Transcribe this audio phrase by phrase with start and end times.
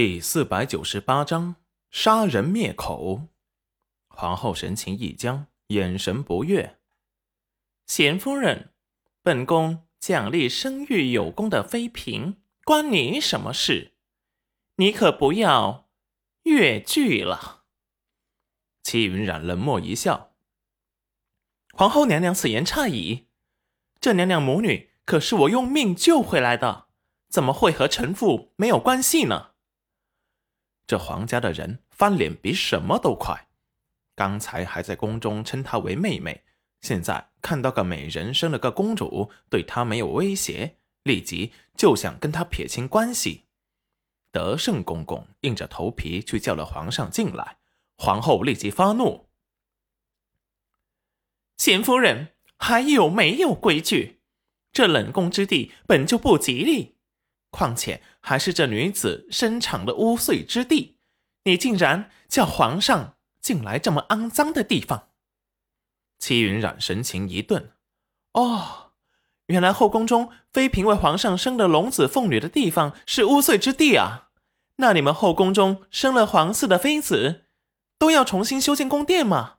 [0.00, 1.56] 第四百九十八章
[1.90, 3.22] 杀人灭口。
[4.06, 6.78] 皇后神情一僵，眼神不悦。
[7.84, 8.72] 贤夫人，
[9.24, 13.94] 本宫奖励生育有功的妃嫔，关你什么事？
[14.76, 15.88] 你可不要
[16.44, 17.64] 越剧了。
[18.84, 20.36] 戚云染冷漠一笑
[21.74, 23.26] ：“皇后娘娘此言差矣，
[24.00, 26.86] 这娘娘母女可是我用命救回来的，
[27.28, 29.54] 怎么会和臣妇没有关系呢？”
[30.88, 33.48] 这皇家的人翻脸比什么都快，
[34.16, 36.44] 刚才还在宫中称她为妹妹，
[36.80, 43.44] 现在看到个美人生了个公主，对她没有威胁，立即就想跟她撇清关系。
[44.32, 47.58] 德胜公公硬着头皮去叫了皇上进来，
[47.98, 49.28] 皇后立即发怒
[51.58, 54.20] ：“贤夫人还有没有规矩？
[54.72, 56.96] 这冷宫之地本就不吉利。”
[57.50, 60.98] 况且还是这女子生产的污秽之地，
[61.44, 65.08] 你竟然叫皇上进来这么肮脏的地方？
[66.18, 67.70] 戚云染神情一顿，
[68.32, 68.92] 哦，
[69.46, 74.28] 原来后宫中妃嫔为皇上生的龙子凤女的地方是污秽之地啊！
[74.76, 77.46] 那你们后宫中生了皇嗣的妃子，
[77.98, 79.58] 都要重新修建宫殿吗？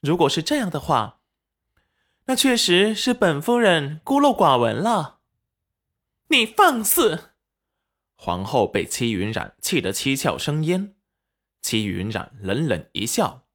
[0.00, 1.20] 如果是这样的话，
[2.26, 5.17] 那确实是本夫人孤陋寡闻了。
[6.30, 7.34] 你放肆！
[8.14, 10.94] 皇后被戚云染气得七窍生烟。
[11.62, 13.48] 戚云染冷冷一笑：“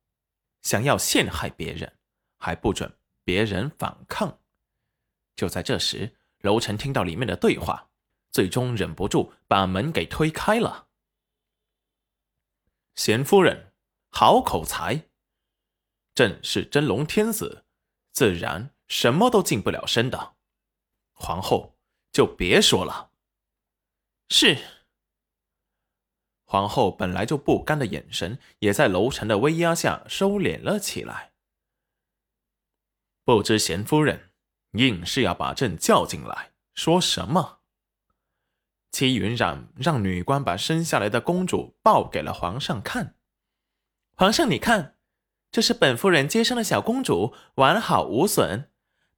[0.63, 1.99] 想要陷害别人，
[2.39, 4.39] 还不准别人反抗。”
[5.37, 7.91] 就在这时，楼臣听到里面的对话，
[8.31, 10.87] 最终忍不住把门给推开了。
[12.95, 13.71] 贤夫人，
[14.09, 15.09] 好口才！
[16.15, 17.65] 朕是真龙天子，
[18.11, 20.37] 自然什么都近不了身的。
[21.11, 21.72] 皇后。
[22.13, 23.09] 就别说了。
[24.29, 24.57] 是
[26.45, 31.33] 皇后本来就不甘的眼神，也在楼臣的威压下收敛了起来。
[33.25, 34.29] 不知贤夫人
[34.73, 37.61] 硬是要把朕叫进来，说什么？
[38.91, 43.15] 戚云染让女官把生下来的公主抱给了皇上看。
[44.15, 44.97] 皇上，你看，
[45.51, 48.69] 这是本夫人接生的小公主，完好无损。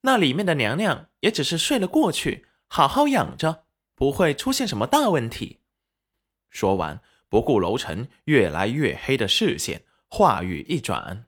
[0.01, 2.47] 那里面的娘娘也只是睡了过去。
[2.75, 5.61] 好好养着，不会出现什么大问题。
[6.49, 11.25] 说完，不顾楼臣越来越黑的视线，话语一转：“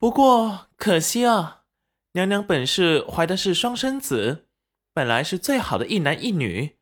[0.00, 1.66] 不过可惜啊，
[2.14, 4.48] 娘娘本是怀的是双生子，
[4.92, 6.80] 本来是最好的一男一女。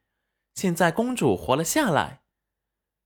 [0.54, 2.22] 现在公主活了下来，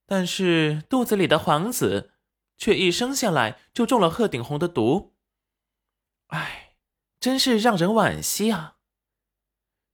[0.07, 2.13] 但是肚子里的皇子
[2.57, 5.17] 却一生下来就中了鹤顶红的毒。
[6.29, 6.77] 唉，
[7.19, 8.77] 真是让人惋惜啊。”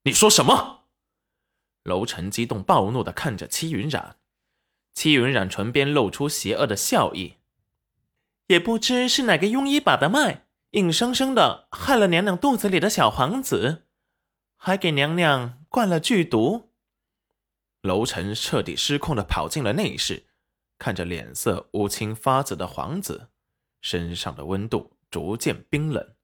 [0.05, 0.85] 你说什么？
[1.83, 4.17] 楼臣激动暴怒的看着戚云染，
[4.95, 7.35] 戚云染唇边露出邪恶的笑意，
[8.47, 13.87] 也不知是哪个庸医把的脉，硬生生的害了娘娘肚子里的小皇子，
[14.57, 16.71] 还给娘娘灌了剧毒。
[17.83, 20.29] 楼臣彻底失控的跑进了内室，
[20.79, 23.29] 看着脸色乌青发紫的皇子，
[23.83, 26.15] 身上的温度逐渐冰冷，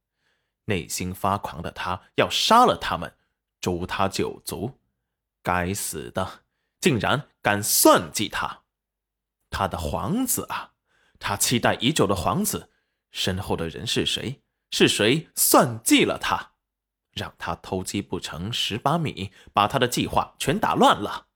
[0.65, 3.15] 内心发狂的他要杀了他们。
[3.66, 4.78] 诛他九族！
[5.43, 6.44] 该死的，
[6.78, 8.62] 竟然敢算计他！
[9.50, 10.75] 他的皇子啊，
[11.19, 12.71] 他期待已久的皇子，
[13.10, 14.41] 身后的人是谁？
[14.71, 16.53] 是谁算计了他，
[17.10, 21.27] 让他偷鸡不成蚀把米，把他的计划全打乱了？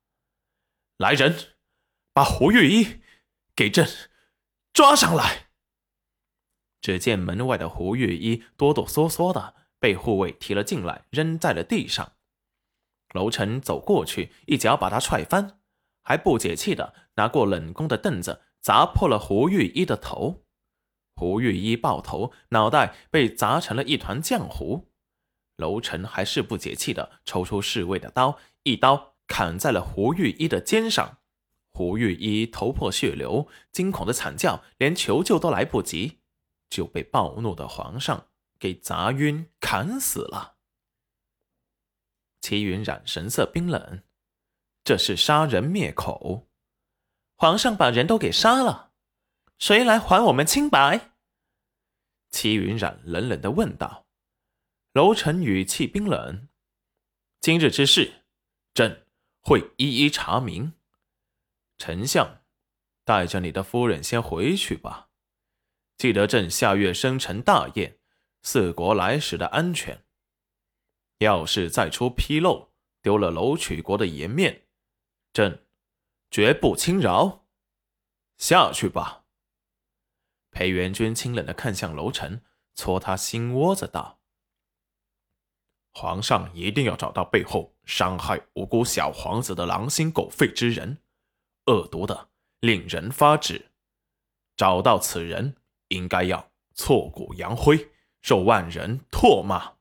[0.99, 1.57] 来人，
[2.13, 3.01] 把胡玉一
[3.57, 3.89] 给朕
[4.73, 5.49] 抓上来！
[6.81, 12.13] 只见门外的胡玉一哆哆嗦嗦的被护卫提了进来，扔在了地上。
[13.13, 15.59] 楼臣走过去，一脚把他踹翻，
[16.03, 20.45] 还不解气的拿过冷宫的凳子砸破了胡玉一的头。
[21.17, 24.89] 胡玉一抱头，脑袋被砸成了一团浆糊。
[25.57, 31.19] 楼臣还是不解气的抽出侍卫的刀，一刀砍在了胡玉一的肩上。
[31.73, 36.21] 胡玉一头破血流，惊恐的惨叫，连求救都来不及，
[36.71, 40.57] 就被暴怒的皇上给砸晕、砍死了。
[42.51, 44.03] 齐云染神色冰冷，
[44.83, 46.49] 这是杀人灭口。
[47.37, 48.91] 皇上把人都给杀了，
[49.57, 51.13] 谁来还我们清白？
[52.29, 54.09] 齐云染冷冷的问道。
[54.95, 56.49] 楼臣语气冰冷
[57.41, 58.25] ：“今日之事，
[58.75, 59.07] 朕
[59.39, 60.73] 会一一查明。
[61.79, 62.43] 丞相，
[63.05, 65.11] 带着你的夫人先回去吧，
[65.97, 68.01] 记得朕下月生辰大宴，
[68.43, 70.03] 四国来使的安全。”
[71.21, 72.71] 要是再出纰漏，
[73.03, 74.63] 丢了楼曲国的颜面，
[75.35, 75.67] 朕
[76.31, 77.45] 绝不轻饶。
[78.39, 79.25] 下去吧。
[80.51, 82.43] 裴元君清冷的看向楼臣，
[82.75, 84.23] 搓他心窝子道
[85.93, 91.03] ：“皇上一定要找到背后伤害无辜小皇子的狼心狗肺之人，
[91.67, 92.31] 恶毒的
[92.61, 93.73] 令人发指。
[94.57, 95.55] 找到此人，
[95.89, 97.91] 应该要挫骨扬灰，
[98.23, 99.75] 受万人唾骂。”